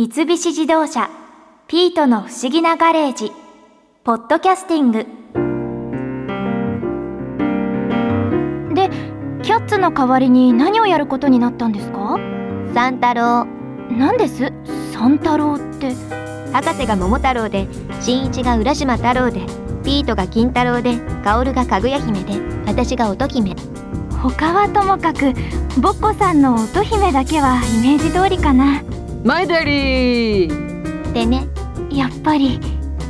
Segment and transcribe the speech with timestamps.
[0.00, 1.10] 三菱自動車
[1.68, 3.30] 「ピートの不思議なガレージ」
[4.02, 5.06] ポッドキャスティング。
[8.74, 8.88] で
[9.42, 12.18] キャッツの代わりに何をやることになったんですか？
[12.72, 13.46] 三太郎。
[13.90, 14.50] 何です？
[14.94, 15.94] 三太郎って。
[16.50, 17.68] 博士が桃太郎で
[18.00, 19.42] 新一が浦島太郎で
[19.84, 23.54] ピートが金太郎で薫がかぐや姫で私が乙姫。
[24.22, 25.34] 他はともかく
[25.78, 28.82] ボッコさんの乙姫だけはイメージ通りかな
[29.22, 31.46] マイダリーでね
[31.90, 32.58] やっぱり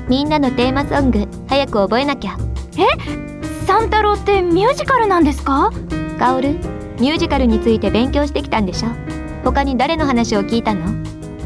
[0.09, 2.37] みんなのテーマソング早く覚えなきゃ。
[3.67, 5.71] 三太郎ってミュージカルなんですか？
[6.19, 6.59] 薫
[7.01, 8.89] ミュージカルについて勉強してきたんでしょ。
[9.45, 10.83] 他に誰の話を聞いたの？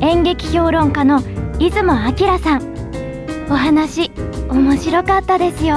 [0.01, 1.21] 演劇評論家の
[1.59, 2.74] 出雲明さん。
[3.51, 4.10] お話
[4.49, 5.77] 面白かったですよ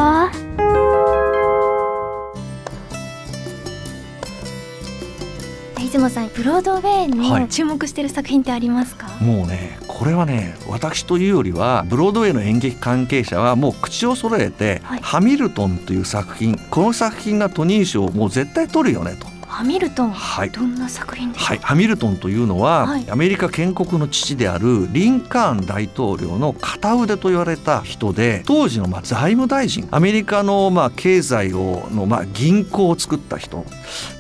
[5.87, 7.41] 出雲さんブロードウェイはい。
[7.41, 14.99] の注目してる作品ってありますか、もうねこれはね私というよりはブロードウェイの演劇関係者はもう口を揃えて「はい。
[15.01, 19.36] ハミルトン」という作品この作品がトニー賞をもう絶対取るよねと。
[19.57, 20.51] ハミルトンはい。
[20.51, 23.09] どんな作品ですか、はい、ハミルトンというのは、はい。
[23.09, 33.65] アメリカ建国の父であるリンカーン大統領の片腕と言われた人で当時のまあ財務大臣アメリカのまあ経済をのまあ銀行を作った人。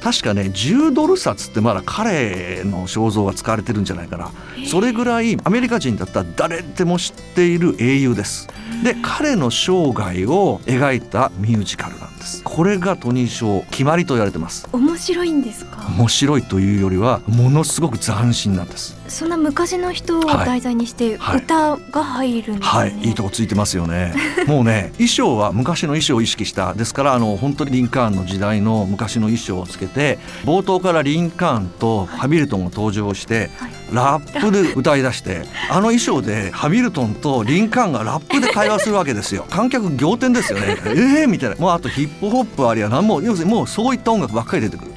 [0.01, 4.31] 確かね10ドル札ってまだ彼の肖像が使われてるんじゃないかな。
[4.65, 8.47] それぐらいアメリカ人だったら誰でも知っている英雄です。
[8.83, 12.43] で彼の生涯を描いたミュージカルなんです。
[12.43, 14.67] これがトニー賞決まりと言われてます。
[14.71, 15.85] 面白いいんですか？
[15.97, 18.96] 面白いというよりはものすごく斬新なんです。
[19.09, 24.13] そんな昔の人をはい題材にしてはい歌が入るんですね、はい、いいとこついてますよね。
[24.47, 26.73] もうね、衣装は昔の衣装を意識した。
[26.73, 39.45] ですから、あの本当にリンカーンの時代の昔の衣装をつけて、冒頭からリンカーンとハミルトンが登場して、はいラップで歌い出して、あの衣装でハミルトンとリンカーンがラップで会話するわけですよ。
[39.49, 40.77] 観客仰天ですよね。
[40.85, 41.55] ええー、みたいな。
[41.55, 44.91] もうあとヒップホップありゃ何も要するにもうそういった音楽ばっかり出てくる。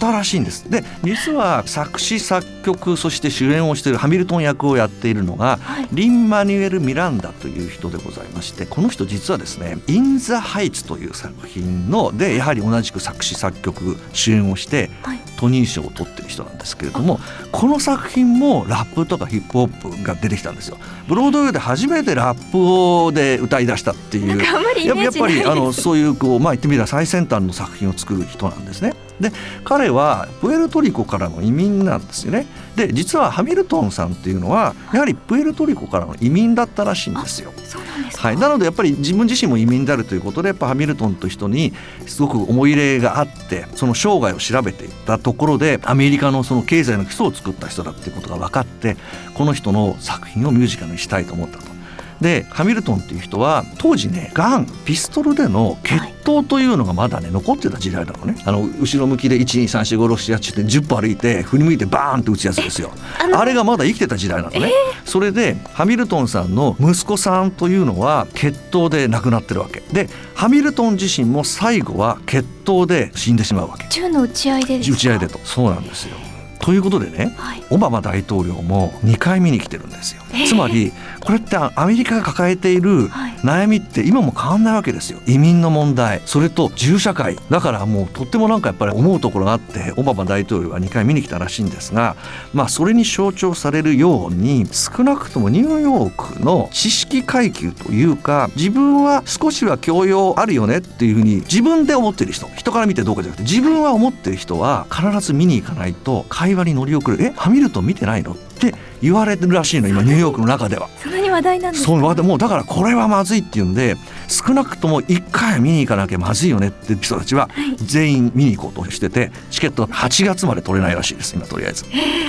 [0.00, 0.70] 新しいんです。
[0.70, 5.58] で、実は作詞作曲そして主演をしているハミルトン役をやっているのが。
[5.62, 17.20] はいリン・マニュエル・ミランダという人でございましてこの人実はですね「イン・ザ・ハイツ」という作品のでやはり同じく作詞作曲主演をしてはいトニー賞を取ってる人なんですけれども
[17.52, 20.78] この作品もラップとかヒップホップが出てきたんですよ。
[21.08, 28.94] ブロードウェイで初めてラップをで歌い出したっていうやっぱりあのそういうこうまあ言ってみれば最先端の作品を作る人なんですね。
[29.20, 29.32] で
[29.64, 32.46] 彼はプエルトリコからの移民なんですよね。
[32.76, 37.52] で実はハミルトンさんっていうのはやはりプエルトリコからの移民だったらしいんですよ。
[37.52, 41.72] なはい、なのでやっぱり自分自身も移民であるということでやっぱハミルトンという人に
[42.06, 48.96] すごく思い入れがあってその生涯を調べていったところでアメリカのその経済の基礎を作った人だっていうことが分かって
[49.34, 51.73] この人の作品をミュージカルにしたいと思ったと。
[52.20, 58.36] でハミルトンっていう人は当時ねガンピストルでの決闘というのがまだね残ってた時代なのね。
[58.44, 62.90] あの後ろ向きで1234567って10歩歩いて振り向いてバーンって打つやつですよ。
[63.34, 64.72] あれがまだ生きてた時代なのね、
[65.04, 69.82] それでハミルトンさんの息子さんというのは決闘で亡くなってるわけ。
[69.92, 73.86] でハミルトン自身も最後は決闘で死んでしまうわけ。
[73.90, 75.38] 銃の撃ち合いで打ち合いでと。
[75.44, 76.16] そうなんですよ
[76.64, 77.62] ということでねはい。
[77.70, 80.46] オバマ大統領も2回見に来てるんですよ、えー。
[80.46, 80.92] つまり
[81.22, 83.32] これってアメリカが抱えているはい。
[83.44, 85.20] 悩みって今も変わんないわけですよ。
[85.26, 86.22] 移民の問題。
[86.24, 87.36] それと銃社会。
[87.50, 92.16] だからもうとってもなんかやっぱり思うところがあってオバマ大統領は2回見に来たらしいんですが
[92.54, 102.48] まあそれに象徴されるように少なくともニューヨークの知識階級というか自分は少しは教養あるよねっていうふうに自分で思ってる人。
[102.56, 108.32] 人から見てどうかじゃなくて自分は思ってる人は必ず見に行かないと会話に乗り遅れるえハミルトン見てないの？
[108.34, 108.72] って
[109.02, 110.88] 言われてるらしいの今ニューヨークの中では。
[111.02, 111.90] そんなに話題なんですか？
[111.90, 113.96] そうわもうだからこれはまずいっていうんで
[114.28, 117.48] 少なくとも1回は見に行かなきゃまずいよねって人たちは
[117.78, 121.84] 全員見に行こうとしててチケット8月まで取れないらしいです今とりあえず。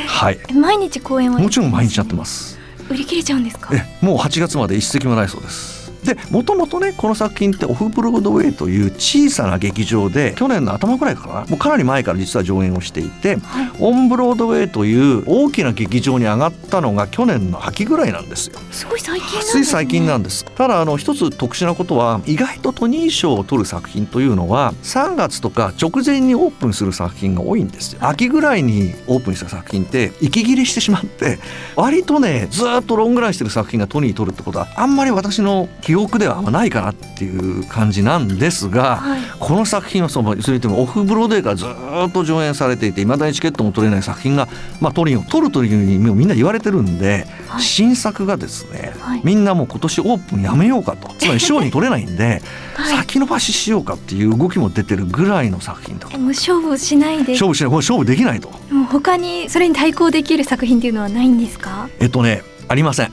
[0.07, 0.39] はい。
[0.49, 2.57] え毎日公演はもちろん毎日やってます。
[2.89, 3.69] 売り切れちゃうんですか？
[3.75, 13.71] えもう8月まで一席もないそうですでもともとねこの作品ってオフブロードウェイという小さな劇場で去年の頭ぐらいかなもうかなり前から実は上演をしていてはい。
[13.79, 18.59] オンブロードウェイという大きな劇場に上がったのが去年の秋ぐらいなんですよ。
[18.71, 20.45] すごい最近なんです、つね、い最近なんです。
[20.45, 27.99] ただあの一つ特殊なことは意外とトニー賞を取る作品というのは3月とか直前にオープンする作品が多いんですよ。
[28.01, 31.39] 秋ぐらいにオープンした作品って息切れしてしまって
[31.75, 44.49] 割とねずーっとロングランしてる作品がトニー取るってことはあんまり私の記記憶ではないかなっていう感じなんですが、はい、この作品はそのそれともオフブローデーからずっと上演されていていまだにチケットも取れない作品が、
[44.81, 52.41] まあ、トリンを取るというふうにみんな言われてるんで、はい、新作がですね、はい、みんなもう今年オープンやめようかとつまり賞に取れないんで、
[52.89, 57.31] 先延ばししようかっていう動きも出てるぐらいの作品ともう勝負しないで。
[57.31, 58.49] 勝負しない勝負できないと。
[58.69, 61.87] もう他にそれに対抗できる作品っていうのはないんですか？
[62.01, 63.11] えっとねありません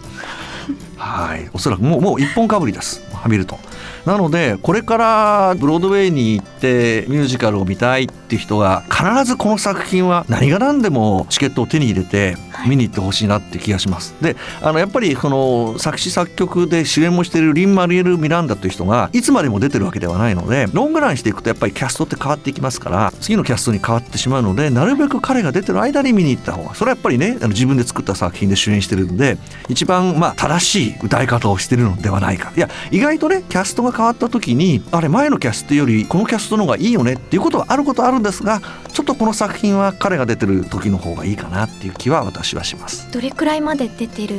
[1.02, 1.50] はい。
[1.52, 3.04] おそらくもうもう一本かぶりです。
[3.12, 3.58] ハミルトン。
[4.06, 14.14] なのでこれからブロードウェイに行ってミュージカルを見たいっていう人が必ずこの作品は何が何でもチケットを手に入れて見に行ってほしいなって気がします。
[14.20, 29.38] であのやっぱりその作詞作曲で主演もしているリン・マリエル・ミランダという人がいつまでも出てるわけではないのでロングランしていくとやっぱりキャストって変わっていきますから次のキャストに変わってしまうのでなるべく彼が出てる間に見に行った方がそれはやっぱりねあの自分で作った作品で主演してるんで
[29.68, 38.60] 一番まあ正しい歌い方をしてるのではないかいや意外とねキャストが変わった時にあれ前のキャストよりこのキャストの方がいいよねっていうことはあることあるんですが
[38.92, 43.10] ちょっとこの作品は彼が出てる時の方がいいかなっていう気は私はします。
[43.10, 44.36] どれくらいまで出てる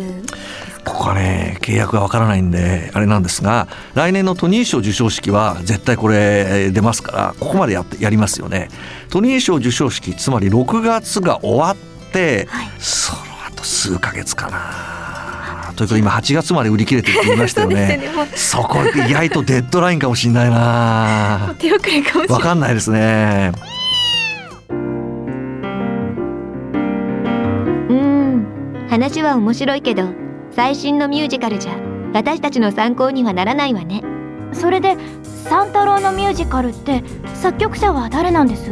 [0.85, 8.69] ここはね契約がわからないんであれなんですが来年のトニー賞授賞式は絶対これ出ますからここまでやってやりますよね。
[9.09, 15.73] トニー賞授賞式つまり6月が終わって、はい、その後数ヶ月かな。
[15.75, 17.99] ということ今8月まで売り切れてるって言いましたよね。
[18.35, 21.55] そこ意外とデッドラインかもしれないな。
[21.59, 22.27] 手遅れかもしれない。
[22.29, 23.51] わかんないですね
[28.93, 30.03] 話は面白いけど
[30.51, 31.75] 最新のミュージカルじゃ
[32.13, 34.03] 私たちの参考にはならないわね。
[34.53, 37.03] それで三太郎のミュージカルって
[37.33, 38.69] 作曲者は誰なんです？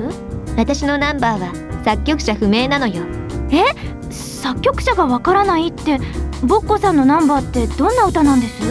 [0.56, 3.04] 私のナンバーは作曲者不明なのよ。
[3.50, 3.64] え？
[4.12, 5.98] 作曲者がわからないって
[6.44, 8.62] ボッコさんのナンバーってどんな歌なんです？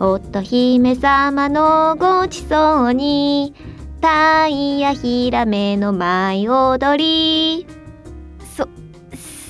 [0.00, 3.54] 乙姫様のごちそうに
[4.00, 7.64] タイヤヒラメの舞踊り。
[7.68, 7.83] そ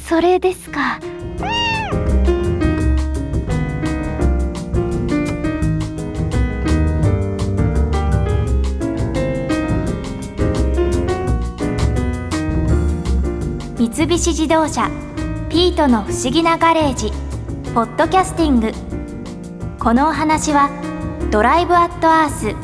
[0.07, 1.01] それですか。
[13.79, 14.91] 三菱自動車
[15.49, 17.11] ピートの不思議なガレージ
[17.75, 18.73] ポッドキャスティング。
[19.79, 20.69] このお話は
[21.31, 22.55] ドライブアットアース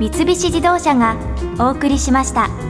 [0.00, 1.16] 三菱自動車が
[1.60, 2.69] お送りしました。